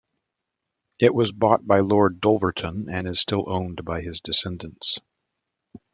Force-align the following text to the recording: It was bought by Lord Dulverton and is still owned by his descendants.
It 0.99 1.13
was 1.13 1.31
bought 1.31 1.67
by 1.67 1.81
Lord 1.81 2.21
Dulverton 2.21 2.87
and 2.91 3.07
is 3.07 3.19
still 3.21 3.43
owned 3.47 3.85
by 3.85 4.01
his 4.01 4.19
descendants. 4.19 4.99